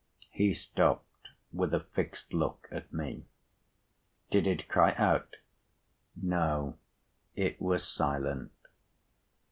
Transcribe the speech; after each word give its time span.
He 0.31 0.55
stopped, 0.55 1.27
with 1.53 1.75
a 1.75 1.79
fixed 1.79 2.33
look 2.33 2.67
at 2.71 2.91
me. 2.91 3.27
"Did 4.31 4.47
it 4.47 4.67
cry 4.67 4.93
out?" 4.95 5.35
"No. 6.15 6.79
It 7.35 7.61
was 7.61 7.83
silent." 7.87 8.51